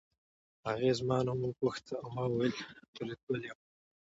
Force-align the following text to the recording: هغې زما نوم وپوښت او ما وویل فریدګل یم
هغې 0.67 0.91
زما 0.99 1.17
نوم 1.27 1.41
وپوښت 1.47 1.85
او 2.01 2.07
ما 2.15 2.23
وویل 2.31 2.53
فریدګل 2.93 3.41
یم 3.47 3.59